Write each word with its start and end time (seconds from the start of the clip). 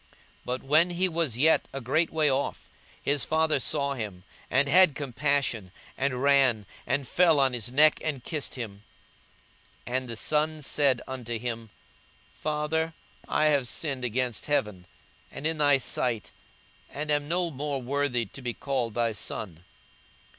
But 0.45 0.63
when 0.63 0.89
he 0.89 1.07
was 1.07 1.37
yet 1.37 1.67
a 1.71 1.79
great 1.79 2.09
way 2.09 2.27
off, 2.27 2.67
his 2.99 3.23
father 3.23 3.59
saw 3.59 3.93
him, 3.93 4.23
and 4.49 4.67
had 4.67 4.95
compassion, 4.95 5.71
and 5.95 6.23
ran, 6.23 6.65
and 6.87 7.07
fell 7.07 7.39
on 7.39 7.53
his 7.53 7.71
neck, 7.71 7.99
and 8.03 8.23
kissed 8.23 8.55
him. 8.55 8.81
42:015:021 9.85 9.95
And 9.97 10.07
the 10.09 10.15
son 10.15 10.61
said 10.63 11.01
unto 11.07 11.37
him, 11.37 11.69
Father, 12.31 12.95
I 13.27 13.45
have 13.53 13.67
sinned 13.67 14.03
against 14.03 14.47
heaven, 14.47 14.87
and 15.29 15.45
in 15.45 15.59
thy 15.59 15.77
sight, 15.77 16.31
and 16.89 17.11
am 17.11 17.27
no 17.27 17.51
more 17.51 17.79
worthy 17.79 18.25
to 18.25 18.41
be 18.41 18.55
called 18.55 18.95
thy 18.95 19.11
son. 19.11 19.63